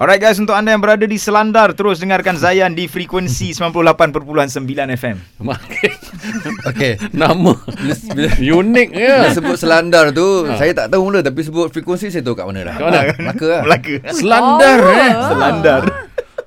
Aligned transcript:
Alright 0.00 0.16
guys, 0.16 0.40
untuk 0.40 0.56
anda 0.56 0.72
yang 0.72 0.80
berada 0.80 1.04
di 1.04 1.20
Selandar, 1.20 1.76
terus 1.76 2.00
dengarkan 2.00 2.32
Zayan 2.32 2.72
di 2.72 2.88
frekuensi 2.88 3.52
98.9 3.60 4.16
FM. 4.96 5.16
Makin 5.44 5.92
Okey. 6.64 6.92
nama 7.12 7.52
unik 8.40 8.88
ya. 8.90 9.28
Sebut 9.30 9.60
selandar 9.60 10.08
tu 10.10 10.48
Saya 10.56 10.72
tak 10.72 10.88
tahu 10.88 11.06
mula 11.06 11.20
Tapi 11.20 11.40
sebut 11.40 11.68
frekuensi 11.68 12.08
Saya 12.08 12.20
tahu 12.20 12.32
kat 12.32 12.44
mana 12.44 12.60
dah 12.62 12.74
Kat 12.74 12.84
mana? 12.86 13.00
Melaka 13.12 13.44
lah 13.44 13.60
Melaka. 13.62 13.94
Selandar 14.10 14.78
Oh. 14.80 14.92
eh. 14.96 15.12
Selandar. 15.22 15.82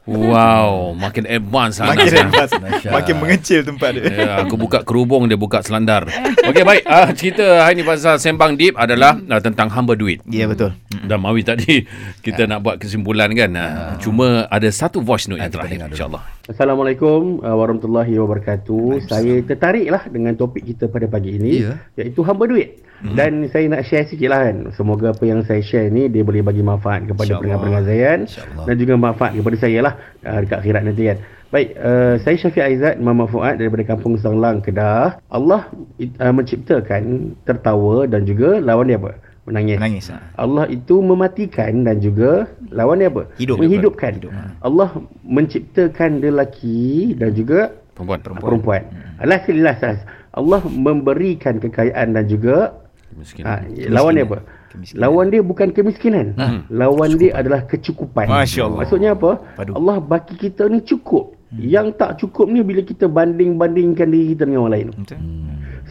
Wow, 0.03 0.99
makin 0.99 1.23
advance 1.23 1.79
lah. 1.79 1.95
Makin 1.95 2.11
advance. 2.27 2.51
Makin 2.83 3.15
mengecil 3.15 3.63
tempat 3.63 3.95
dia. 3.95 4.03
Ya, 4.03 4.31
aku 4.43 4.59
buka 4.59 4.83
kerubung 4.83 5.31
dia 5.31 5.39
buka 5.39 5.63
selandar. 5.63 6.11
Okey 6.43 6.59
baik, 6.59 6.83
uh, 6.83 7.07
cerita 7.15 7.63
hari 7.63 7.79
ni 7.79 7.87
pasal 7.87 8.19
sembang 8.19 8.59
deep 8.59 8.75
adalah 8.75 9.15
uh, 9.15 9.39
tentang 9.39 9.71
hamba 9.71 9.95
duit. 9.95 10.19
Ya 10.27 10.43
betul. 10.43 10.75
Dan 11.03 11.19
Mawi 11.19 11.43
tadi 11.43 11.83
kita 12.25 12.47
nak 12.47 12.63
buat 12.63 12.75
kesimpulan 12.79 13.27
kan. 13.35 13.51
Uh, 13.51 13.93
cuma 13.99 14.47
ada 14.47 14.67
satu 14.71 15.03
voice 15.03 15.27
note 15.27 15.39
yang 15.39 15.51
kita 15.51 15.59
terakhir 15.59 15.79
insya-Allah. 15.91 16.23
Assalamualaikum 16.47 17.43
uh, 17.43 17.55
warahmatullahi 17.55 18.15
wabarakatuh. 18.19 19.03
Saya 19.05 19.43
tertariklah 19.43 20.07
dengan 20.07 20.33
topik 20.33 20.63
kita 20.63 20.87
pada 20.87 21.05
pagi 21.05 21.35
ini 21.35 21.51
Ya. 21.63 21.75
iaitu 21.99 22.23
hamba 22.23 22.47
duit. 22.47 22.79
Hmm. 23.03 23.19
Dan 23.19 23.51
saya 23.51 23.67
nak 23.67 23.83
share 23.83 24.07
sikit 24.07 24.31
lah 24.31 24.47
kan. 24.47 24.71
Semoga 24.71 25.11
apa 25.11 25.23
yang 25.27 25.43
saya 25.43 25.59
share 25.59 25.91
ni 25.91 26.07
dia 26.07 26.23
boleh 26.23 26.39
bagi 26.39 26.63
manfaat 26.63 27.03
kepada 27.03 27.35
pendengar-pendengar 27.35 27.83
Zayan 27.83 28.19
InsyaAllah. 28.23 28.63
dan 28.63 28.75
juga 28.79 28.93
manfaat 28.95 29.31
kepada 29.35 29.57
saya 29.59 29.79
lah 29.83 29.93
uh, 30.23 30.39
dekat 30.39 30.57
akhirat 30.63 30.81
nanti 30.87 31.03
kan. 31.11 31.17
Baik, 31.53 31.69
uh, 31.77 32.15
saya 32.17 32.35
Syafiq 32.39 32.63
Aizat 32.65 32.97
Muhammad 32.97 33.29
Fuad 33.29 33.55
daripada 33.61 33.83
Kampung 33.85 34.17
Sanglang, 34.17 34.57
Kedah. 34.57 35.21
Allah 35.29 35.69
uh, 35.99 36.33
menciptakan 36.33 37.35
tertawa 37.43 38.07
dan 38.07 38.25
juga 38.25 38.57
lawan 38.57 38.89
dia 38.89 38.97
apa? 38.97 39.13
Menangis. 39.43 39.75
Menangis. 39.75 40.05
ha. 40.07 40.23
Allah 40.39 40.65
itu 40.67 41.03
mematikan 41.03 41.83
dan 41.83 41.99
juga 41.99 42.47
lawan 42.71 42.99
dia 42.99 43.11
apa? 43.11 43.27
Hidup. 43.35 43.59
Menghidupkan. 43.59 44.11
Hidup. 44.15 44.31
ha. 44.31 44.55
Allah 44.63 44.89
menciptakan 45.21 46.23
lelaki 46.23 47.11
dan 47.13 47.35
juga 47.35 47.75
Perempuan. 47.93 48.19
perempuan. 48.39 48.81
Allah 49.19 49.43
selilah 49.43 49.75
sas. 49.77 49.99
Allah 50.33 50.63
memberikan 50.65 51.61
kekayaan 51.61 52.15
dan 52.15 52.25
juga 52.25 52.73
Miskin. 53.13 53.45
ha, 53.45 53.61
lawan 53.91 54.17
dia 54.17 54.25
apa? 54.25 54.39
Kemiskinan. 54.73 54.97
Lawan 54.97 55.25
dia 55.29 55.41
bukan 55.43 55.67
kemiskinan. 55.69 56.27
Lawan 56.73 57.13
dia 57.21 57.37
adalah 57.37 57.61
kecukupan. 57.63 58.25
Masya 58.25 58.65
Allah. 58.65 58.79
Maksudnya 58.81 59.11
apa? 59.13 59.37
Padu. 59.53 59.77
Allah 59.77 60.01
bagi 60.01 60.33
kita 60.33 60.65
ni 60.65 60.81
cukup. 60.81 61.37
Yang 61.59 61.87
tak 62.01 62.11
cukup 62.17 62.49
ni 62.49 62.65
bila 62.65 62.81
kita 62.81 63.05
banding-bandingkan 63.05 64.09
diri 64.09 64.33
kita 64.33 64.49
dengan 64.49 64.65
orang 64.65 64.73
lain. 64.73 64.89
Betul. 64.93 65.19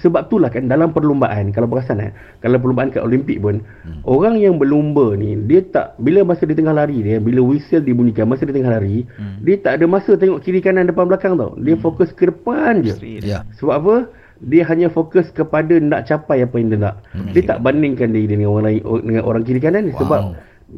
Sebab 0.02 0.26
itulah 0.26 0.50
kan 0.50 0.66
dalam 0.66 0.90
perlumbaan 0.90 1.52
kalau 1.52 1.68
perasan 1.68 2.00
eh, 2.00 2.10
kalau 2.40 2.56
perlumbaan 2.58 2.90
kat 2.90 3.04
Olimpik 3.04 3.38
pun 3.38 3.60
hmm. 3.60 4.02
orang 4.08 4.40
yang 4.40 4.56
berlumba 4.56 5.14
ni 5.14 5.36
dia 5.46 5.62
tak 5.68 5.94
bila 6.00 6.24
masa 6.24 6.48
di 6.48 6.56
tengah 6.56 6.74
lari 6.74 7.04
dia 7.04 7.20
bila 7.20 7.44
whistle 7.44 7.84
dibunyikan 7.84 8.26
masa 8.26 8.48
di 8.48 8.56
tengah 8.56 8.72
lari 8.72 9.04
hmm. 9.04 9.44
dia 9.44 9.56
tak 9.60 9.78
ada 9.78 9.84
masa 9.86 10.16
tengok 10.16 10.40
kiri 10.42 10.64
kanan 10.64 10.88
depan 10.88 11.06
belakang 11.06 11.36
tau. 11.36 11.54
Dia 11.60 11.76
hmm. 11.76 11.84
fokus 11.84 12.10
ke 12.10 12.32
depan 12.32 12.82
je. 12.82 12.96
Ya 13.20 13.44
Sebab 13.60 13.74
apa? 13.78 13.94
Dia 14.42 14.66
hanya 14.66 14.90
fokus 14.90 15.30
kepada 15.30 15.78
nak 15.78 16.10
capai 16.10 16.42
apa 16.42 16.56
yang 16.58 16.74
dia 16.74 16.80
nak. 16.82 16.96
Hmm. 17.14 17.30
Dia 17.30 17.42
tak 17.46 17.62
bandingkan 17.62 18.10
diri 18.10 18.32
dia 18.32 18.40
dengan 18.40 18.58
orang 18.58 18.64
lain 18.72 18.80
dengan 19.06 19.22
orang 19.22 19.42
kiri 19.46 19.60
kanan 19.62 19.92
wow. 19.92 19.98
sebab 20.02 20.20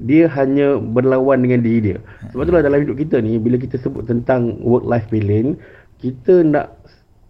dia 0.03 0.27
hanya 0.34 0.83
berlawan 0.83 1.39
dengan 1.47 1.62
diri 1.62 1.95
dia. 1.95 1.98
Sebab 2.34 2.50
itulah 2.50 2.62
dalam 2.67 2.83
hidup 2.83 2.98
kita 2.98 3.23
ni 3.23 3.39
bila 3.39 3.55
kita 3.55 3.78
sebut 3.78 4.11
tentang 4.11 4.59
work 4.67 4.83
life 4.83 5.06
balance, 5.14 5.55
kita 6.03 6.42
nak 6.42 6.75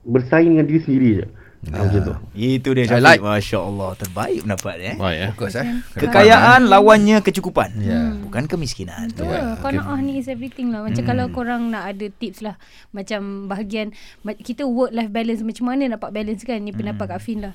bersaing 0.08 0.56
dengan 0.56 0.66
diri 0.68 0.80
sendiri 0.80 1.10
je. 1.20 1.26
Ha, 1.70 1.78
macam 1.84 2.00
tu. 2.04 2.14
Itu 2.36 2.68
dia 2.76 2.84
Syafiq. 2.84 3.04
like. 3.04 3.22
Masya 3.24 3.58
Allah. 3.62 3.90
Terbaik 3.96 4.38
pendapat. 4.44 4.76
Eh. 4.82 4.94
Baik 4.98 5.16
ya. 5.16 5.28
Fokus 5.32 5.54
eh 5.56 5.66
Kekayaan 5.96 6.60
lawannya 6.68 7.16
kecukupan. 7.24 7.70
Ya. 7.80 8.12
Bukan 8.24 8.44
kemiskinan. 8.50 9.14
Betul. 9.14 9.32
Qanaah 9.62 9.98
ni 10.02 10.20
is 10.20 10.28
everything 10.28 10.74
lah. 10.74 10.84
Macam 10.84 11.02
hmm. 11.02 11.10
kalau 11.10 11.24
korang 11.32 11.72
nak 11.72 11.88
ada 11.94 12.06
tips 12.10 12.44
lah. 12.44 12.56
Macam 12.90 13.46
bahagian 13.46 13.94
kita 14.42 14.68
work 14.68 14.92
life 14.92 15.12
balance 15.12 15.40
macam 15.40 15.64
mana 15.72 15.94
dapat 15.94 16.10
balance 16.12 16.42
kan. 16.42 16.60
Ni 16.60 16.74
pendapat 16.74 17.06
Kak 17.16 17.20
Fin 17.22 17.44
lah. 17.44 17.52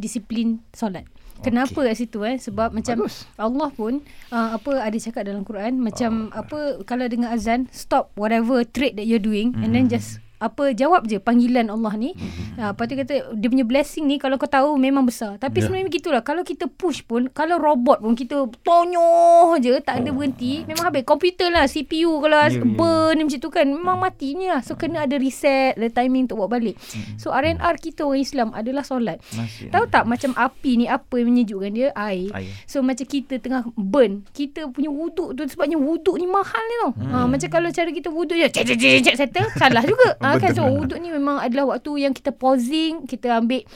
Disiplin 0.00 0.62
solat. 0.72 1.06
Kenapa 1.42 1.82
kat 1.82 1.98
situ 1.98 2.22
eh? 2.22 2.38
Sebab 2.38 2.70
macam 2.70 3.02
Bagus. 3.02 3.26
Allah 3.34 3.68
pun 3.74 3.98
uh, 4.30 4.48
apa 4.54 4.78
ada 4.78 4.94
cakap 4.94 5.26
dalam 5.26 5.42
Quran 5.42 5.82
macam 5.82 6.30
apa 6.30 6.78
kalau 6.86 7.10
dengar 7.10 7.34
azan 7.34 7.66
stop 7.74 8.14
whatever 8.14 8.62
trade 8.62 8.94
that 8.94 9.10
you're 9.10 9.22
doing 9.22 9.50
and 9.58 9.74
then 9.74 9.90
just 9.90 10.21
apa 10.42 10.74
jawab 10.74 11.06
je 11.06 11.22
panggilan 11.22 11.70
Allah 11.70 11.94
ni. 11.94 12.12
Ha, 12.58 12.74
lepas 12.74 12.84
tu 12.90 12.94
kata 12.98 13.14
dia 13.38 13.48
punya 13.48 13.64
blessing 13.64 14.04
ni 14.10 14.18
kalau 14.18 14.36
kau 14.36 14.50
tahu 14.50 14.74
memang 14.76 15.06
besar. 15.06 15.38
Tapi 15.38 15.62
yeah. 15.62 15.64
sebenarnya 15.70 15.86
begitulah. 15.88 16.22
Kalau 16.26 16.42
kita 16.42 16.66
push 16.66 17.06
pun 17.06 17.30
kalau 17.30 17.62
robot 17.62 18.02
pun 18.02 18.18
kita 18.18 18.50
tonyoh 18.66 19.56
je 19.62 19.78
tak 19.80 20.02
ada 20.02 20.10
berhenti 20.10 20.66
memang 20.66 20.90
habis. 20.90 21.06
Komputer 21.06 21.48
lah 21.54 21.70
CPU 21.70 22.18
kalau 22.20 22.34
Ya, 22.42 22.58
yeah, 22.58 22.64
ya. 22.66 22.74
burn 22.74 23.16
macam 23.22 23.38
tu 23.38 23.50
kan 23.54 23.66
memang 23.68 23.96
matinya 24.02 24.58
lah. 24.58 24.60
So 24.66 24.74
kena 24.74 25.06
ada 25.06 25.14
reset, 25.14 25.78
ada 25.78 25.88
timing 25.92 26.26
untuk 26.26 26.42
buat 26.42 26.50
balik. 26.50 26.74
So 27.20 27.30
R&R 27.30 27.74
kita 27.78 28.02
orang 28.02 28.22
Islam 28.24 28.48
adalah 28.50 28.82
solat. 28.82 29.22
Masya 29.36 29.70
Tahu 29.70 29.84
tak 29.86 30.04
macam 30.10 30.34
api 30.34 30.82
ni 30.82 30.86
apa 30.90 31.22
yang 31.22 31.30
menyejukkan 31.30 31.70
dia? 31.70 31.88
Air. 31.94 32.34
Air. 32.34 32.50
So 32.66 32.82
macam 32.82 33.06
kita 33.06 33.38
tengah 33.38 33.62
burn, 33.78 34.26
kita 34.34 34.66
punya 34.74 34.90
wuduk 34.90 35.38
tu 35.38 35.46
sebabnya 35.46 35.78
wuduk 35.78 36.18
ni 36.18 36.26
mahal 36.26 36.64
ni 36.66 36.76
tau. 36.82 36.90
Hmm. 36.98 37.12
Ha, 37.12 37.16
macam 37.28 37.48
kalau 37.52 37.68
cara 37.70 37.90
kita 37.92 38.08
wuduk 38.10 38.34
je 38.34 38.48
cek 38.50 38.64
cek 38.66 38.78
cek 38.80 39.00
cek 39.06 39.16
settle 39.16 39.48
salah 39.54 39.84
juga. 39.86 40.08
ha, 40.24 40.31
kan 40.38 40.52
so 40.54 40.64
wuduk 40.68 40.98
ni 41.00 41.10
memang 41.10 41.40
adalah 41.40 41.76
waktu 41.76 42.06
yang 42.08 42.14
kita 42.14 42.30
pausing, 42.32 43.04
kita 43.08 43.40
ambil 43.40 43.66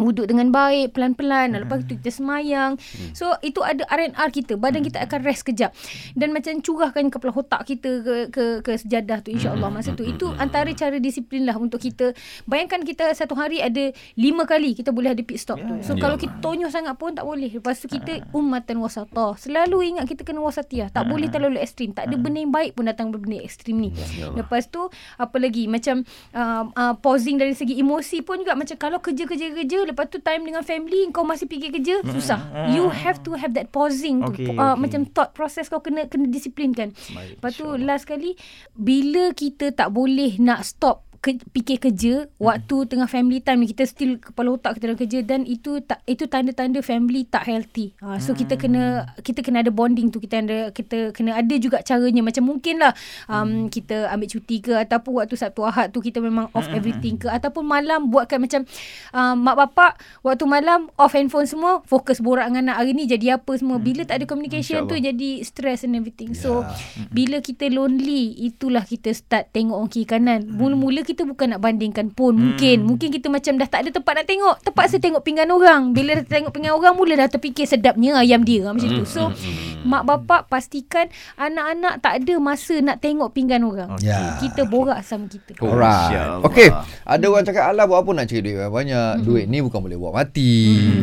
wuduk 0.00 0.26
dengan 0.26 0.48
baik 0.50 0.96
pelan-pelan. 0.96 1.52
Hmm. 1.52 1.64
lepas 1.64 1.84
tu 1.84 1.94
kita 1.96 2.10
semayang. 2.10 2.80
Hmm. 2.80 3.12
so 3.12 3.36
itu 3.44 3.60
ada 3.60 3.84
R&R 3.88 4.30
kita. 4.32 4.56
Badan 4.56 4.82
kita 4.84 5.04
akan 5.04 5.20
rest 5.22 5.44
kejap. 5.46 5.76
Dan 6.16 6.32
macam 6.32 6.58
curahkan 6.60 7.12
kepala 7.12 7.32
otak 7.36 7.68
kita 7.68 7.90
ke 8.02 8.14
ke, 8.32 8.44
ke 8.64 8.72
sejadah 8.76 9.20
tu 9.20 9.32
insyaallah 9.32 9.70
masa 9.70 9.92
tu. 9.92 10.02
Itu 10.02 10.32
antara 10.36 10.72
cara 10.72 10.96
disiplin 10.96 11.44
lah 11.44 11.56
untuk 11.56 11.80
kita. 11.80 12.12
Bayangkan 12.48 12.82
kita 12.82 13.12
satu 13.12 13.36
hari 13.36 13.60
ada 13.60 13.92
lima 14.16 14.48
kali 14.48 14.72
kita 14.72 14.90
boleh 14.90 15.12
ada 15.12 15.22
pit 15.22 15.40
stop 15.40 15.60
tu. 15.60 15.74
so 15.84 15.94
kalau 15.96 16.16
kita 16.16 16.32
tonyoh 16.40 16.72
sangat 16.72 16.96
pun 16.96 17.12
tak 17.12 17.24
boleh. 17.26 17.52
Lepas 17.52 17.80
tu 17.82 17.86
kita 17.90 18.24
ummatan 18.32 18.80
wasatah. 18.80 19.36
Selalu 19.36 19.96
ingat 19.96 20.08
kita 20.08 20.24
kena 20.24 20.40
wasatiyah 20.40 20.88
tak 20.88 21.04
boleh 21.06 21.28
terlalu 21.28 21.58
ekstrim. 21.60 21.92
Tak 21.92 22.08
ada 22.08 22.16
benda 22.16 22.40
yang 22.40 22.54
baik 22.54 22.78
pun 22.78 22.88
datang 22.88 23.12
benda 23.12 23.38
ekstrim 23.40 23.76
ni. 23.80 23.90
Lepas 24.34 24.70
tu 24.70 24.88
apa 25.18 25.36
lagi? 25.36 25.66
Macam 25.66 26.02
uh, 26.32 26.64
uh, 26.72 26.94
pausing 26.98 27.36
dari 27.36 27.52
segi 27.52 27.76
emosi 27.80 28.22
pun 28.24 28.40
juga. 28.42 28.56
Macam 28.56 28.76
kalau 28.78 28.98
kerja-kerja-kerja 29.02 29.89
lepas 29.90 30.06
tu 30.08 30.22
time 30.22 30.46
dengan 30.46 30.62
family 30.62 31.10
kau 31.10 31.26
masih 31.26 31.50
fikir 31.50 31.74
kerja 31.74 32.00
susah. 32.06 32.70
You 32.70 32.86
have 32.88 33.20
to 33.26 33.34
have 33.34 33.52
that 33.58 33.74
pausing 33.74 34.22
Okay, 34.22 34.46
tu 34.46 34.54
uh, 34.54 34.74
okay. 34.74 34.78
macam 34.78 35.00
thought 35.10 35.34
process 35.34 35.66
kau 35.66 35.82
kena 35.82 36.06
kena 36.06 36.30
disiplinkan 36.30 36.94
Baik, 37.12 37.42
lepas 37.42 37.52
tu 37.58 37.66
last 37.80 38.06
kali 38.06 38.38
bila 38.78 39.34
kita 39.34 39.74
tak 39.74 39.90
boleh 39.90 40.38
nak 40.38 40.62
stop 40.62 41.09
ke, 41.20 41.36
fikir 41.52 41.76
kerja 41.76 42.14
waktu 42.40 42.76
tengah 42.88 43.04
family 43.04 43.44
time 43.44 43.68
kita 43.68 43.84
still 43.84 44.16
kepala 44.16 44.56
otak 44.56 44.80
kita 44.80 44.88
dalam 44.88 44.98
kerja 44.98 45.18
dan 45.20 45.44
itu 45.44 45.84
tak 45.84 46.00
itu 46.08 46.24
tanda-tanda 46.24 46.80
family 46.80 47.28
tak 47.28 47.44
healthy. 47.44 47.92
Ha, 48.00 48.16
so 48.16 48.32
kita 48.32 48.56
kena 48.56 49.04
kita 49.20 49.44
kena 49.44 49.60
ada 49.60 49.68
bonding 49.68 50.08
tu 50.08 50.16
kita 50.16 50.40
ada 50.40 50.58
kita 50.72 51.12
kena 51.12 51.36
ada 51.36 51.54
juga 51.60 51.84
caranya. 51.84 52.24
Macam 52.24 52.48
mungkin 52.48 52.80
lah 52.80 52.96
um, 53.28 53.68
kita 53.68 54.08
ambil 54.08 54.28
cuti 54.32 54.56
ke 54.64 54.72
ataupun 54.72 55.20
waktu 55.20 55.36
Sabtu 55.36 55.60
Ahad 55.60 55.92
tu 55.92 56.00
kita 56.00 56.24
memang 56.24 56.48
off 56.56 56.66
everything 56.72 57.20
ke 57.20 57.28
ataupun 57.28 57.68
malam 57.68 58.08
buatkan 58.08 58.40
macam 58.40 58.64
um, 59.12 59.36
mak 59.44 59.56
bapak 59.60 59.92
waktu 60.24 60.44
malam 60.48 60.88
off 60.96 61.12
handphone 61.12 61.44
semua 61.44 61.84
fokus 61.84 62.24
borak 62.24 62.48
dengan 62.48 62.72
anak 62.72 62.76
hari 62.80 62.96
ni 62.96 63.04
jadi 63.04 63.36
apa 63.36 63.52
semua. 63.60 63.76
Bila 63.76 64.08
tak 64.08 64.24
ada 64.24 64.24
communication 64.24 64.88
tu 64.88 64.96
jadi 64.96 65.44
stress 65.44 65.84
and 65.84 66.00
everything. 66.00 66.32
So 66.32 66.64
bila 67.12 67.44
kita 67.44 67.68
lonely 67.68 68.40
itulah 68.40 68.88
kita 68.88 69.12
start 69.12 69.52
tengok 69.52 69.76
orang 69.76 69.92
kiri 69.92 70.08
kanan. 70.08 70.40
Mula-mula 70.48 71.04
kita 71.10 71.26
bukan 71.26 71.52
nak 71.52 71.60
bandingkan 71.60 72.06
pun 72.08 72.32
mungkin 72.32 72.86
mungkin 72.86 73.10
kita 73.10 73.26
macam 73.26 73.58
dah 73.58 73.66
tak 73.66 73.82
ada 73.82 73.90
tempat 73.90 74.22
nak 74.22 74.26
tengok 74.26 74.54
terpaksa 74.62 74.96
tengok 74.96 75.22
pinggan 75.22 75.50
orang 75.50 75.90
bila 75.90 76.16
dah 76.16 76.26
tengok 76.26 76.54
pinggan 76.54 76.72
orang 76.72 76.94
mula 76.94 77.18
dah 77.18 77.28
terfikir 77.28 77.66
sedapnya 77.66 78.14
ayam 78.16 78.42
dia 78.42 78.70
macam 78.70 78.88
tu 78.88 79.04
so 79.04 79.34
mak 79.82 80.04
bapak 80.04 80.46
pastikan 80.46 81.08
anak-anak 81.34 81.98
tak 81.98 82.20
ada 82.20 82.34
masa 82.38 82.78
nak 82.78 83.00
tengok 83.00 83.32
pinggan 83.32 83.64
orang 83.64 83.92
Ya. 83.98 84.38
kita 84.38 84.64
borak 84.64 85.02
sama 85.02 85.26
kita 85.26 85.52
Oh, 85.60 85.72
Alright. 85.72 86.08
InsyaAllah. 86.08 86.46
Okey. 86.46 86.68
Ada 87.04 87.24
orang 87.26 87.44
cakap 87.44 87.64
alah 87.66 87.84
buat 87.84 87.98
apa 88.00 88.10
nak 88.12 88.26
cari 88.26 88.40
duit 88.40 88.56
banyak-banyak. 88.56 89.12
Hmm. 89.16 89.24
Duit 89.24 89.44
ni 89.44 89.58
bukan 89.60 89.80
boleh 89.80 89.96
buat 89.96 90.12
mati. 90.14 90.52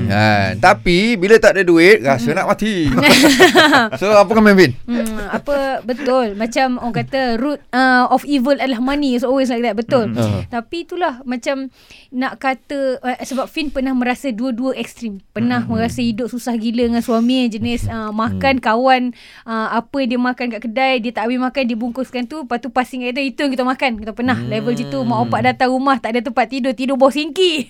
Kan. 0.07 0.51
Tapi 0.57 0.97
bila 1.17 1.35
tak 1.37 1.51
ada 1.57 1.61
duit 1.61 1.97
rasa 2.01 2.29
nak 2.33 2.47
mati. 2.47 2.89
so 3.99 4.05
apa 4.09 4.29
kau 4.29 4.41
Melvin? 4.41 4.71
Hmm, 4.85 5.17
apa 5.29 5.81
betul 5.81 6.33
macam 6.33 6.77
orang 6.77 6.95
kata 6.95 7.21
root 7.37 7.59
uh, 7.69 8.05
of 8.09 8.21
evil 8.25 8.53
adalah 8.53 8.79
money 8.79 9.13
is 9.13 9.25
always 9.25 9.49
like 9.49 9.61
that 9.61 9.73
betul 9.73 9.96
betul. 10.05 10.21
Uh. 10.21 10.41
Tapi 10.47 10.77
itulah 10.85 11.13
macam 11.23 11.73
nak 12.13 12.37
kata 12.37 13.01
uh, 13.01 13.17
sebab 13.21 13.49
Fin 13.49 13.73
pernah 13.73 13.97
merasa 13.97 14.29
dua-dua 14.29 14.77
ekstrim. 14.77 15.19
Pernah 15.33 15.65
Hmm. 15.65 15.73
merasa 15.73 15.99
hidup 15.99 16.29
susah 16.29 16.53
gila 16.55 16.85
dengan 16.85 17.01
suami 17.01 17.49
jenis 17.49 17.89
uh, 17.89 18.13
makan 18.13 18.61
kawan 18.61 19.15
uh, 19.43 19.67
apa 19.73 19.95
yang 20.03 20.09
dia 20.13 20.19
makan 20.21 20.45
kat 20.51 20.61
kedai 20.61 20.93
dia 21.01 21.09
tak 21.09 21.25
habis 21.25 21.39
makan 21.39 21.63
dia 21.65 21.73
bungkuskan 21.73 22.23
tu 22.25 22.43
lepas 22.43 22.59
tu 22.59 22.69
passing 22.69 23.01
kat 23.01 23.15
kita 23.15 23.21
itu 23.23 23.39
yang 23.41 23.51
kita 23.55 23.65
makan. 23.65 23.91
Kita 23.97 24.11
pernah 24.13 24.37
level 24.37 24.73
situ 24.75 24.97
mak 25.01 25.17
opak 25.25 25.41
datang 25.41 25.69
rumah 25.71 25.97
tak 25.97 26.13
ada 26.13 26.21
tempat 26.21 26.45
tidur 26.45 26.75
tidur 26.75 26.95
bawah 26.95 27.09
singki. 27.09 27.65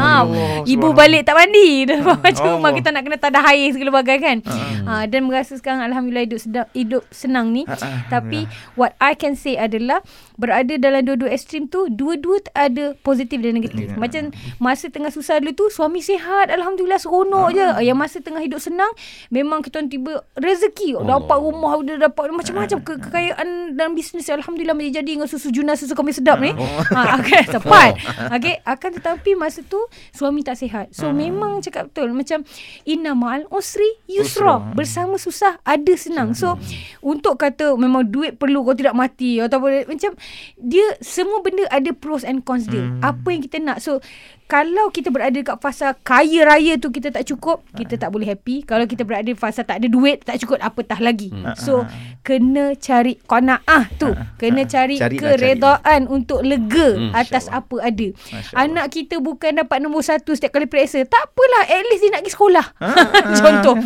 Ha, 0.00 0.24
ibu 0.74 0.88
balik 0.90 1.22
tak 1.22 1.36
mandi. 1.36 1.86
Macam 2.24 2.44
rumah 2.50 2.72
Allah. 2.72 2.78
kita 2.80 2.88
nak 2.90 3.02
kena 3.04 3.16
tadah 3.20 3.44
air 3.46 3.68
segala 3.70 3.90
bagai 4.00 4.16
kan. 4.18 4.36
Ha, 4.84 4.92
dan 5.06 5.20
merasa 5.28 5.54
sekarang 5.54 5.84
alhamdulillah 5.84 6.24
hidup 6.26 6.40
sedap 6.40 6.66
hidup 6.72 7.02
senang 7.10 7.52
ni. 7.52 7.62
Tapi 8.08 8.46
what 8.74 8.96
I 8.98 9.12
can 9.14 9.36
say 9.36 9.54
adalah 9.54 10.00
berada 10.34 10.74
dalam 10.76 11.04
dua-dua 11.04 11.30
ekstrim 11.44 11.68
tu 11.68 11.92
dua-dua 11.92 12.40
ada 12.56 12.96
positif 13.04 13.36
dan 13.44 13.60
negatif. 13.60 13.92
Ya. 13.92 14.00
Macam 14.00 14.32
masa 14.56 14.88
tengah 14.88 15.12
susah 15.12 15.44
dulu 15.44 15.52
tu 15.52 15.64
suami 15.68 16.00
sihat 16.00 16.48
alhamdulillah 16.48 16.96
seronok 16.96 17.52
je. 17.52 17.68
Yang 17.84 17.98
masa 18.00 18.16
tengah 18.24 18.40
hidup 18.40 18.64
senang 18.64 18.88
memang 19.28 19.60
kita 19.60 19.84
orang 19.84 19.92
tiba 19.92 20.24
rezeki 20.40 20.96
dapat 21.04 21.36
rumah 21.36 21.76
dia 21.84 22.00
dapat 22.00 22.32
macam-macam 22.32 22.78
ke- 22.80 23.00
kekayaan 23.04 23.76
dalam 23.76 23.92
bisnes 23.92 24.24
alhamdulillah 24.32 24.72
menjadi 24.72 25.04
jadi 25.04 25.10
dengan 25.20 25.28
susu 25.28 25.52
juna 25.52 25.76
susu 25.76 25.92
kambing 25.92 26.16
sedap 26.16 26.40
ni. 26.40 26.56
Ha 26.56 27.20
okay, 27.20 27.44
tepat. 27.44 27.92
Okay, 28.34 28.62
akan 28.64 28.90
tetapi 28.98 29.34
masa 29.34 29.60
tu 29.66 29.78
suami 30.14 30.46
tak 30.46 30.56
sihat. 30.56 30.94
So 30.94 31.10
memang 31.10 31.60
cakap 31.60 31.90
betul 31.90 32.14
macam 32.14 32.46
inna 32.86 33.12
ma'al 33.12 33.50
usri 33.50 34.00
yusra. 34.06 34.62
Bersama 34.72 35.18
susah 35.18 35.58
ada 35.66 35.92
senang. 35.98 36.32
So 36.32 36.56
untuk 37.02 37.36
kata 37.42 37.74
memang 37.74 38.06
duit 38.08 38.38
perlu 38.38 38.62
kau 38.62 38.74
tidak 38.74 38.94
mati 38.94 39.42
ataupun 39.42 39.90
macam 39.90 40.14
dia 40.56 40.86
semua 41.02 41.33
benda 41.42 41.64
ada 41.72 41.90
pros 41.96 42.22
and 42.22 42.44
cons 42.44 42.68
dia. 42.68 42.84
Apa 43.00 43.32
yang 43.32 43.42
kita 43.42 43.58
nak. 43.58 43.80
So 43.80 43.98
kalau 44.44 44.88
kita 44.88 45.08
berada 45.08 45.32
dekat 45.32 45.56
fasa 45.56 45.96
kaya 45.96 46.44
raya 46.44 46.76
tu 46.76 46.88
kita 46.88 47.08
tak 47.08 47.24
cukup, 47.24 47.64
kita 47.72 47.96
tak 47.96 48.08
boleh 48.08 48.28
happy. 48.28 48.60
Kalau 48.62 48.84
kita 48.84 49.02
berada 49.02 49.24
di 49.24 49.32
fasa 49.32 49.60
tak 49.60 49.80
ada 49.80 49.88
duit, 49.88 50.20
tak 50.20 50.36
cukup 50.36 50.60
apatah 50.60 51.00
lagi. 51.00 51.32
So 51.56 51.82
kena 52.20 52.72
cari 52.74 53.16
qanaah 53.20 53.88
tu. 53.94 54.12
Kena 54.36 54.64
cari 54.64 54.96
Carilah, 54.96 55.20
keredaan 55.34 56.06
untuk 56.06 56.40
lega 56.40 56.86
Hmm, 56.94 57.10
atas 57.12 57.48
insyaAllah. 57.48 57.64
apa 57.64 57.76
ada. 57.82 58.08
Allah. 58.12 58.62
Anak 58.62 58.86
kita 58.90 59.16
bukan 59.18 59.52
dapat 59.56 59.78
nombor 59.80 60.04
satu 60.04 60.32
setiap 60.32 60.52
kali 60.52 60.64
periksa. 60.64 61.02
Tak 61.04 61.32
apalah, 61.32 61.64
at 61.64 61.84
least 61.88 62.02
dia 62.02 62.10
nak 62.12 62.20
pergi 62.22 62.32
sekolah. 62.32 62.66
Contoh. 63.40 63.76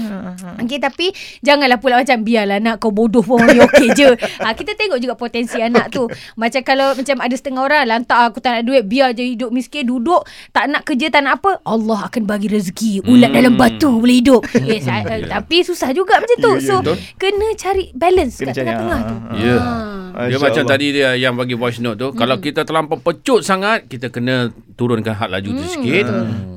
Okay, 0.58 0.78
tapi 0.78 1.06
janganlah 1.40 1.78
pula 1.78 1.98
macam 1.98 2.20
biarlah 2.20 2.58
anak 2.58 2.76
kau 2.78 2.90
bodoh 2.90 3.22
pun 3.22 3.40
okey 3.42 3.94
je. 3.94 4.10
Ha, 4.42 4.52
kita 4.58 4.74
tengok 4.74 4.98
juga 4.98 5.14
potensi 5.14 5.58
anak 5.58 5.90
tu. 5.90 6.06
Macam 6.34 6.60
kalau 6.62 6.92
macam 6.92 7.16
ada 7.18 7.34
setengah 7.34 7.62
orang 7.62 7.84
lantak 7.86 8.18
aku 8.18 8.38
tak 8.38 8.60
nak 8.60 8.64
duit, 8.66 8.82
biar 8.84 9.14
je 9.14 9.24
hidup 9.24 9.50
miskin, 9.50 9.86
duduk, 9.86 10.26
tak 10.52 10.64
nak 10.72 10.82
kerja, 10.84 11.06
tak 11.12 11.22
nak 11.24 11.40
apa. 11.40 11.60
Allah 11.64 12.08
akan 12.08 12.22
bagi 12.24 12.48
rezeki. 12.48 13.04
Ulat 13.04 13.30
dalam 13.30 13.54
batu 13.54 14.00
boleh 14.00 14.18
hidup. 14.20 14.42
Yes, 14.68 14.84
yeah. 14.84 15.24
tapi 15.24 15.64
susah 15.64 15.96
juga 15.96 16.20
macam 16.20 16.36
tu. 16.36 16.52
Ya, 16.52 16.60
ya, 16.60 16.68
so, 16.68 16.74
betul. 16.84 16.96
kena 17.16 17.48
cari 17.56 17.84
balance 17.96 18.36
Kena 18.36 18.52
kat 18.52 18.52
cari, 18.52 18.66
tengah-tengah 18.68 19.00
ah, 19.00 19.08
tu. 19.08 19.16
ah, 19.16 19.36
Ya. 19.38 19.56
Ha. 19.56 20.20
Dia 20.28 20.34
Masya 20.34 20.44
macam 20.50 20.64
Allah. 20.66 20.72
tadi 20.74 20.86
dia 20.90 21.08
yang 21.14 21.34
bagi 21.38 21.54
voice 21.54 21.78
note 21.78 21.96
tu. 21.96 22.08
Hmm. 22.10 22.18
Kalau 22.18 22.36
kita 22.42 22.60
terlampau 22.66 22.98
pecut 22.98 23.40
sangat, 23.46 23.86
kita 23.86 24.10
kena 24.10 24.50
turunkan 24.74 25.14
had 25.14 25.30
laju 25.30 25.48
tu 25.56 25.64
sikit 25.64 26.04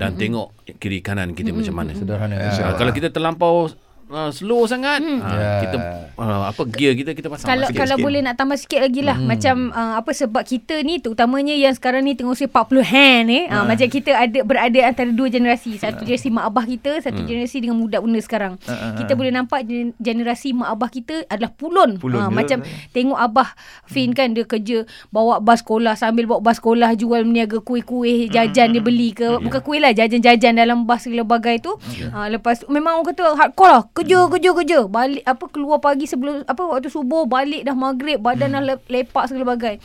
dan 0.02 0.18
tengok 0.18 0.52
kiri 0.82 1.00
kanan 1.00 1.38
kita 1.38 1.54
macam 1.54 1.76
mana. 1.78 1.94
Sederhana. 1.94 2.36
Ah, 2.42 2.74
kalau 2.76 2.92
kita 2.92 3.14
terlampau 3.14 3.70
uh, 4.12 4.30
slow 4.30 4.64
sangat, 4.64 5.00
ah, 5.00 5.32
Ya. 5.32 5.52
kita 5.64 5.78
uh, 6.14 6.44
apa 6.46 6.62
gear 6.68 6.94
kita 6.94 7.12
kita 7.12 7.28
pasang 7.28 7.48
kalau 7.48 7.66
sikit. 7.66 7.80
kalau 7.80 7.96
sikit. 7.96 8.06
boleh 8.06 8.20
nak 8.22 8.36
tambah 8.36 8.56
sikit 8.56 8.80
lagi 8.82 9.02
lah. 9.02 9.16
Hmm. 9.16 9.28
macam 9.28 9.56
uh, 9.72 9.94
apa 9.96 10.12
sebab 10.12 10.44
kita 10.44 10.76
ni 10.82 11.00
terutamanya 11.00 11.54
yang 11.54 11.72
sekarang 11.72 12.04
ni 12.04 12.14
tengok 12.14 12.34
usia 12.34 12.46
40 12.46 12.84
hand 12.84 13.24
ni 13.26 13.40
uh, 13.46 13.64
macam 13.64 13.88
kita 13.88 14.12
ada 14.14 14.40
berada 14.42 14.80
antara 14.84 15.10
dua 15.10 15.28
generasi. 15.28 15.76
Satu 15.76 16.04
generasi 16.04 16.30
mak 16.30 16.46
abah 16.46 16.66
kita 16.66 16.92
satu 17.00 17.22
generasi 17.22 17.58
dengan 17.60 17.80
budak 17.80 18.02
benda 18.02 18.20
sekarang. 18.20 18.54
Kita 18.94 19.14
boleh 19.14 19.32
nampak 19.32 19.64
gen- 19.64 19.96
generasi 19.98 20.52
mak 20.52 20.70
abah 20.70 20.90
kita 20.90 21.16
adalah 21.26 21.50
pulun, 21.50 21.96
Pulun, 21.96 22.20
betul, 22.22 22.36
macam 22.36 22.58
betul. 22.60 22.92
tengok 22.92 23.20
abah 23.20 23.50
Fin 23.84 24.12
kan 24.12 24.32
dia 24.32 24.44
kerja 24.44 24.84
bawa 25.10 25.40
bas 25.40 25.60
sekolah 25.60 25.94
sambil 25.94 26.26
bawa 26.26 26.40
bas 26.42 26.58
sekolah 26.58 26.92
jual 26.94 27.24
meniaga 27.24 27.60
kuih-kuih 27.60 28.28
jajan 28.28 28.72
dia 28.72 28.82
beli 28.82 29.12
ke. 29.12 29.40
Bukan 29.40 29.62
kuih 29.62 29.80
lah 29.80 29.92
jajan-jajan 29.92 30.56
dalam 30.56 30.84
bas 30.84 31.02
segala 31.02 31.24
bagai 31.24 31.60
tu. 31.60 31.76
Uh, 32.10 32.28
lepas 32.30 32.60
tu 32.60 32.68
memang 32.68 32.98
orang 32.98 33.08
kata 33.10 33.24
hardcore 33.32 33.70
lah 33.70 33.84
kerja 34.02 34.20
kerja 34.28 34.50
kerja. 34.58 34.80
Balik 34.90 35.24
apa 35.24 35.46
keluar 35.54 35.78
pagi 35.78 36.10
sebelum 36.10 36.42
apa 36.50 36.62
waktu 36.66 36.90
subuh 36.90 37.30
balik 37.30 37.62
dah 37.64 37.78
maghrib 37.78 38.18
badan 38.18 38.58
dah 38.58 38.62
le- 38.66 38.88
lepak 38.90 39.30
segala 39.30 39.54
bagai. 39.54 39.78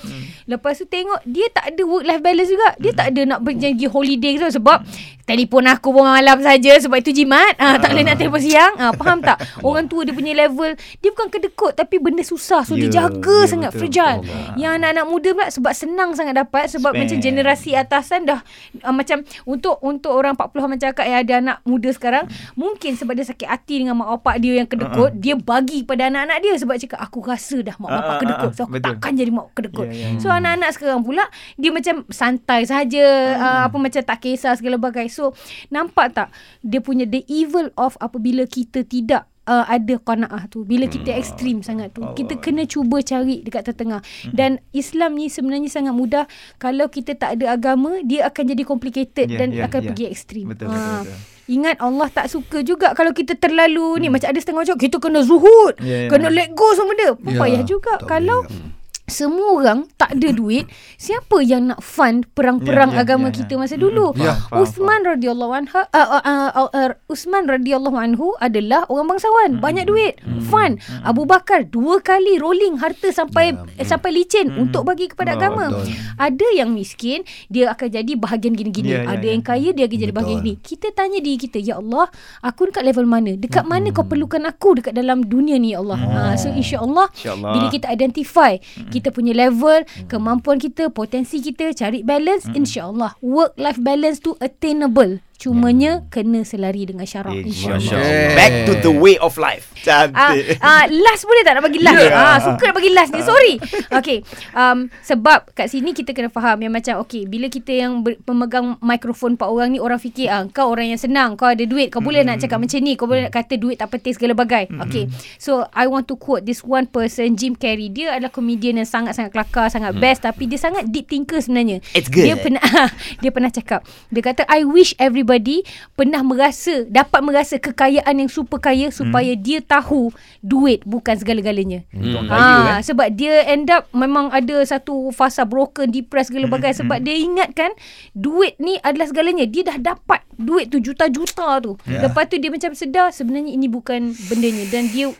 Lepas 0.48 0.80
tu 0.80 0.88
tengok 0.88 1.20
dia 1.28 1.46
tak 1.52 1.76
ada 1.76 1.82
work 1.84 2.04
life 2.08 2.24
balance 2.24 2.48
juga. 2.48 2.68
Dia 2.80 2.92
tak 2.96 3.12
ada 3.12 3.36
nak 3.36 3.40
pergi 3.44 3.86
holiday 3.86 4.40
ke 4.40 4.48
sebab 4.48 4.80
telefon 5.26 5.66
aku 5.68 5.92
pun 5.92 6.06
malam 6.06 6.38
saja 6.40 6.78
sebab 6.80 6.96
itu 7.02 7.12
jimat 7.12 7.58
ah 7.58 7.76
tak 7.76 7.92
boleh 7.92 8.04
nak 8.06 8.16
telefon 8.16 8.40
siang 8.40 8.72
ah 8.78 8.94
faham 8.94 9.18
tak 9.20 9.42
orang 9.60 9.90
tua 9.90 10.06
dia 10.06 10.14
punya 10.14 10.32
level 10.32 10.72
dia 11.02 11.10
bukan 11.12 11.28
kedekut 11.28 11.74
tapi 11.74 11.98
benda 12.00 12.22
susah 12.22 12.64
so 12.64 12.72
dia 12.72 12.86
Ya, 12.86 13.10
jaga 13.10 13.38
ya, 13.42 13.50
sangat 13.50 13.70
betul, 13.74 13.80
fragile 13.82 14.20
betul. 14.22 14.62
yang 14.62 14.72
anak-anak 14.78 15.06
muda 15.10 15.28
pula 15.34 15.46
sebab 15.50 15.72
senang 15.74 16.10
sangat 16.14 16.38
dapat 16.38 16.70
sebab 16.70 16.94
Spend. 16.94 17.02
macam 17.02 17.18
generasi 17.18 17.70
atasan 17.74 18.20
dah 18.30 18.40
uh, 18.86 18.94
macam 18.94 19.26
untuk 19.42 19.82
untuk 19.82 20.14
orang 20.14 20.38
40 20.38 20.54
macam 20.54 20.86
cakap 20.86 21.04
yang 21.10 21.18
ada 21.26 21.34
anak 21.42 21.58
muda 21.66 21.90
sekarang 21.90 22.30
mungkin 22.54 22.94
sebab 22.94 23.18
dia 23.18 23.26
sakit 23.26 23.50
hati 23.50 23.82
dengan 23.82 23.98
mak 23.98 24.22
bapak 24.22 24.38
dia 24.38 24.62
yang 24.62 24.70
kedekut 24.70 25.10
uh-uh. 25.10 25.18
dia 25.18 25.34
bagi 25.34 25.82
pada 25.82 26.06
anak-anak 26.06 26.38
dia 26.46 26.54
sebab 26.62 26.78
cakap 26.78 27.00
aku 27.02 27.18
rasa 27.26 27.58
dah 27.66 27.74
mak 27.82 27.90
Ah, 27.90 27.94
bapak 27.98 28.14
ah, 28.14 28.20
kedekut 28.22 28.50
ah, 28.50 28.54
so 28.54 28.62
aku 28.62 28.74
betul. 28.78 28.86
takkan 28.86 29.12
jadi 29.18 29.30
mak 29.34 29.46
kedekut 29.50 29.86
ya, 29.90 29.98
ya. 29.98 30.08
so 30.22 30.26
anak-anak 30.30 30.70
sekarang 30.70 31.02
pula 31.02 31.24
dia 31.58 31.70
macam 31.74 31.94
santai 32.06 32.60
saja 32.70 33.04
uh, 33.34 33.60
apa 33.66 33.76
macam 33.82 34.00
tak 34.06 34.18
kisah 34.22 34.54
segala 34.54 34.78
bagai 34.78 35.10
so 35.16 35.32
nampak 35.68 36.12
tak 36.12 36.28
dia 36.60 36.78
punya 36.78 37.04
the 37.04 37.24
evil 37.26 37.72
of 37.74 37.96
apabila 37.98 38.44
kita 38.44 38.84
tidak 38.84 39.24
uh, 39.44 39.64
ada 39.64 39.96
qanaah 39.98 40.44
tu 40.46 40.62
bila 40.62 40.84
kita 40.86 41.10
ekstrim 41.10 41.62
sangat 41.62 41.90
tu 41.90 42.04
kita 42.12 42.36
kena 42.36 42.64
cuba 42.64 43.00
cari 43.00 43.40
dekat 43.40 43.64
tengah-tengah 43.64 44.04
dan 44.30 44.60
Islam 44.72 45.14
ni 45.14 45.26
sebenarnya 45.26 45.70
sangat 45.70 45.92
mudah 45.92 46.24
kalau 46.56 46.86
kita 46.86 47.14
tak 47.14 47.40
ada 47.40 47.50
agama 47.50 48.02
dia 48.02 48.26
akan 48.26 48.44
jadi 48.46 48.62
complicated 48.62 49.26
Ya, 49.26 49.38
dan 49.38 49.48
ya, 49.50 49.64
akan 49.64 49.80
ya. 49.80 49.86
pergi 49.88 50.04
ekstrim 50.06 50.44
Betul, 50.46 50.68
Ah. 50.68 51.00
betul, 51.00 51.08
betul. 51.08 51.18
Ingat 51.46 51.78
Allah 51.78 52.08
tak 52.08 52.26
suka 52.26 52.58
juga 52.60 52.90
kalau 52.90 53.14
kita 53.14 53.38
terlalu 53.38 54.02
ni 54.02 54.10
macam 54.10 54.26
ada 54.26 54.34
setengah 54.34 54.66
macam 54.66 54.74
kita 54.76 54.98
kena 54.98 55.22
zuhud, 55.22 55.78
Ya, 55.78 56.04
ya. 56.04 56.10
kena 56.10 56.26
let 56.28 56.50
go 56.52 56.74
semua 56.74 56.90
benda. 56.90 57.14
Pun 57.14 57.30
Ya, 57.30 57.38
payah 57.38 57.62
juga 57.62 58.02
kalau 58.02 58.42
boleh. 58.42 58.74
Semua 59.06 59.54
orang 59.54 59.86
tak 59.94 60.18
ada 60.18 60.28
duit, 60.38 60.66
siapa 60.96 61.38
yang 61.40 61.70
nak 61.70 61.80
fund 61.80 62.26
perang-perang 62.34 62.90
Ya, 62.92 62.96
ya, 62.98 63.02
agama 63.02 63.26
ya, 63.28 63.32
ya. 63.32 63.36
kita 63.42 63.52
masa 63.56 63.74
dulu? 63.74 64.10
Ya, 64.14 64.34
faham, 64.36 64.62
Uthman 64.62 65.00
radhiyallahu 65.02 65.52
anha 65.54 65.82
uh, 65.86 65.98
uh, 65.98 66.22
uh, 66.22 66.50
uh, 66.54 66.68
uh, 66.70 66.90
Uthman 67.06 67.46
radhiyallahu 67.46 67.94
anhu 67.94 68.34
adalah 68.38 68.84
orang 68.86 69.14
bangsawan, 69.14 69.50
banyak 69.58 69.86
duit, 69.86 70.18
fund. 70.46 70.78
Abu 71.02 71.22
Bakar 71.24 71.66
dua 71.66 71.98
kali 71.98 72.38
rolling 72.38 72.78
harta 72.78 73.08
sampai 73.08 73.54
eh, 73.74 73.86
sampai 73.86 74.10
licin 74.12 74.50
untuk 74.52 74.82
bagi 74.82 75.06
kepada 75.06 75.34
Oh, 75.34 75.38
agama. 75.38 75.64
betul. 75.70 75.90
Ada 76.16 76.46
yang 76.56 76.70
miskin, 76.72 77.22
dia 77.46 77.70
akan 77.70 77.88
jadi 77.92 78.12
bahagian 78.14 78.54
gini-gini. 78.54 78.90
Ya, 78.90 79.04
ya, 79.04 79.12
ada 79.12 79.26
ya. 79.26 79.30
yang 79.34 79.42
kaya, 79.42 79.70
dia 79.70 79.84
akan 79.84 79.98
jadi 79.98 80.04
Betul. 80.08 80.16
bahagian 80.16 80.38
gini. 80.42 80.56
Kita 80.58 80.88
tanya 80.90 81.18
diri 81.18 81.36
kita, 81.36 81.58
ya 81.58 81.76
Allah, 81.76 82.06
aku 82.40 82.70
dekat 82.70 82.82
level 82.82 83.04
mana? 83.04 83.34
Dekat 83.34 83.62
mana 83.62 83.90
kau 83.90 84.02
perlukan 84.02 84.42
aku 84.44 84.80
dekat 84.80 84.92
dalam 84.92 85.22
dunia 85.22 85.56
ni 85.56 85.74
ya 85.74 85.82
Allah. 85.82 85.98
Ha, 85.98 86.20
so 86.34 86.48
insya-Allah 86.48 87.06
InsyaAllah. 87.12 87.52
bila 87.52 87.66
kita 87.68 87.86
identify 87.88 88.56
kita 88.98 89.12
punya 89.12 89.36
level, 89.36 89.84
kemampuan 90.08 90.56
kita, 90.56 90.88
potensi 90.88 91.44
kita, 91.44 91.76
cari 91.76 92.00
balance, 92.00 92.48
insya-Allah. 92.52 93.14
Work 93.20 93.60
life 93.60 93.80
balance 93.80 94.24
tu 94.24 94.32
attainable. 94.40 95.20
Cumanya 95.36 96.08
kena 96.08 96.48
selari 96.48 96.88
dengan 96.88 97.04
syarak 97.04 97.36
Insya 97.36 97.76
insya-Allah. 97.76 98.32
Back 98.32 98.52
to 98.64 98.72
the 98.80 98.92
way 98.92 99.20
of 99.20 99.36
life. 99.36 99.68
Ah, 99.86 100.08
Cantik. 100.08 100.58
ah, 100.58 100.84
last 100.90 101.22
boleh 101.28 101.42
tak 101.46 101.60
nak 101.60 101.64
bagi 101.68 101.80
last? 101.84 102.00
Yeah. 102.00 102.16
Ah, 102.16 102.38
suka 102.42 102.62
nak 102.72 102.76
bagi 102.76 102.90
last 102.90 103.10
ni. 103.12 103.22
Sorry. 103.22 103.54
Okay. 103.92 104.24
Um, 104.56 104.88
sebab 105.04 105.52
kat 105.54 105.70
sini 105.70 105.92
kita 105.92 106.16
kena 106.16 106.32
faham 106.32 106.58
yang 106.64 106.72
macam 106.74 106.98
okay, 106.98 107.28
bila 107.28 107.46
kita 107.46 107.70
yang 107.70 108.00
ber, 108.02 108.18
pemegang 108.24 108.80
mikrofon 108.80 109.38
empat 109.38 109.46
orang 109.46 109.76
ni 109.76 109.78
orang 109.78 110.00
fikir 110.00 110.26
ah, 110.32 110.42
kau 110.50 110.72
orang 110.72 110.90
yang 110.90 111.00
senang, 111.00 111.36
kau 111.36 111.46
ada 111.46 111.62
duit, 111.62 111.92
kau 111.92 112.00
boleh 112.00 112.24
nak 112.24 112.40
cakap 112.42 112.58
macam 112.58 112.80
ni, 112.82 112.96
kau 112.96 113.06
boleh 113.06 113.28
nak 113.28 113.34
kata 113.36 113.60
duit 113.60 113.76
tak 113.78 113.92
penting 113.92 114.16
segala 114.16 114.32
bagai. 114.32 114.72
Okay. 114.88 115.06
So 115.36 115.68
I 115.76 115.86
want 115.86 116.08
to 116.08 116.16
quote 116.16 116.48
this 116.48 116.64
one 116.64 116.88
person 116.88 117.36
Jim 117.36 117.54
Carrey. 117.54 117.92
Dia 117.92 118.16
adalah 118.16 118.32
komedian 118.32 118.80
yang 118.80 118.88
sangat-sangat 118.88 119.30
kelakar, 119.36 119.68
sangat 119.68 119.92
best 120.00 120.24
tapi 120.24 120.48
dia 120.48 120.58
sangat 120.58 120.88
deep 120.88 121.06
thinker 121.06 121.38
sebenarnya. 121.38 121.84
It's 121.92 122.08
good. 122.08 122.24
Dia 122.24 122.34
pernah 122.40 122.64
dia 123.22 123.30
pernah 123.30 123.50
cakap. 123.52 123.84
Dia 124.10 124.22
kata 124.24 124.42
I 124.48 124.64
wish 124.64 124.96
everybody 125.26 125.66
pernah 125.92 126.22
merasa 126.22 126.86
dapat 126.86 127.18
merasa 127.18 127.58
kekayaan 127.58 128.14
yang 128.16 128.30
super 128.30 128.62
kaya 128.62 128.94
supaya 128.94 129.34
dia 129.34 129.58
tahu 129.58 130.14
duit 130.38 130.86
bukan 130.86 131.18
segala-galanya. 131.18 131.82
Untuk 131.90 132.22
Ha, 132.26 132.30
kaya 132.30 132.54
kan. 132.62 132.80
sebab 132.86 133.08
dia 133.10 133.42
end 133.50 133.66
up 133.68 133.90
memang 133.90 134.30
ada 134.30 134.62
satu 134.62 135.10
fasa 135.10 135.42
broken, 135.42 135.90
depressed 135.90 136.30
segala 136.30 136.46
bagai 136.48 136.78
sebab 136.78 137.02
dia 137.02 137.18
ingatkan 137.18 137.74
duit 138.14 138.54
ni 138.58 138.78
adalah 138.80 139.10
segalanya. 139.10 139.42
Dia 139.44 139.66
dah 139.66 139.94
dapat 139.94 140.22
duit 140.32 140.70
tu 140.70 140.78
juta-juta 140.78 141.58
tu. 141.58 141.74
Ya. 141.84 142.06
Lepas 142.06 142.30
tu 142.30 142.38
dia 142.38 142.48
macam 142.48 142.70
sedar 142.72 143.10
sebenarnya 143.10 143.50
ini 143.50 143.66
bukan 143.66 144.14
bendanya 144.30 144.62
dan 144.70 144.86
dia 144.86 145.10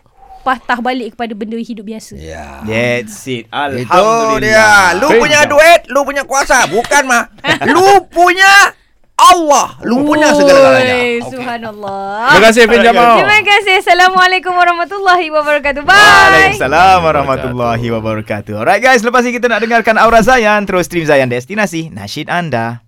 patah 0.47 0.79
balik 0.79 1.19
kepada 1.19 1.35
benda 1.35 1.59
hidup 1.59 1.83
biasa. 1.83 2.15
Ya. 2.15 2.63
That's 2.63 3.27
it. 3.27 3.51
Itu 3.51 3.91
Alhamdulillah. 3.91 4.95
dia. 4.95 5.01
Lu 5.03 5.09
punya 5.19 5.43
duit, 5.43 5.91
lu 5.91 6.07
punya 6.07 6.23
kuasa. 6.23 6.71
Bukan 6.71 7.03
mah. 7.03 7.27
lu 7.75 8.07
punya 8.07 8.71
Allah. 9.17 9.81
Lu 9.81 10.05
punya 10.05 10.29
segala-galanya. 10.37 11.25
Subhanallah. 11.25 12.37
Terima 12.37 12.43
kasih 12.53 12.63
Fin 12.69 12.81
Jamal. 12.85 13.17
Terima 13.17 13.41
kasih. 13.43 13.75
Assalamualaikum 13.81 14.53
warahmatullahi 14.53 15.27
wabarakatuh. 15.33 15.83
Bye. 15.89 15.97
Waalaikumsalam 15.97 16.99
warahmatullahi 17.01 17.87
wabarakatuh. 17.97 18.55
Alright 18.61 18.85
guys, 18.85 19.01
lepas 19.01 19.25
ni 19.25 19.33
kita 19.33 19.49
nak 19.49 19.65
dengarkan 19.65 19.97
Aura 19.97 20.21
Zayan. 20.21 20.69
Terus 20.69 20.85
stream 20.85 21.09
Zayan 21.09 21.33
Destinasi. 21.33 21.89
Nasyid 21.89 22.29
anda. 22.29 22.86